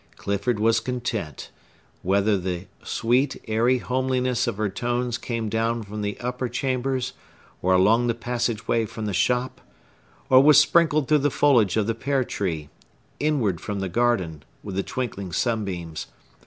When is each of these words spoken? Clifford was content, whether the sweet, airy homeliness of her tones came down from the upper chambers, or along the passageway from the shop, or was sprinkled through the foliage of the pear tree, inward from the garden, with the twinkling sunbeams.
Clifford 0.15 0.59
was 0.59 0.79
content, 0.79 1.51
whether 2.01 2.35
the 2.35 2.65
sweet, 2.83 3.39
airy 3.47 3.77
homeliness 3.77 4.47
of 4.47 4.57
her 4.57 4.67
tones 4.67 5.19
came 5.19 5.47
down 5.47 5.83
from 5.83 6.01
the 6.01 6.19
upper 6.19 6.49
chambers, 6.49 7.13
or 7.61 7.73
along 7.75 8.07
the 8.07 8.15
passageway 8.15 8.87
from 8.87 9.05
the 9.05 9.13
shop, 9.13 9.61
or 10.27 10.41
was 10.41 10.57
sprinkled 10.57 11.07
through 11.07 11.19
the 11.19 11.29
foliage 11.29 11.77
of 11.77 11.85
the 11.85 11.93
pear 11.93 12.23
tree, 12.23 12.67
inward 13.19 13.61
from 13.61 13.79
the 13.79 13.89
garden, 13.89 14.41
with 14.63 14.75
the 14.75 14.81
twinkling 14.81 15.31
sunbeams. 15.31 16.07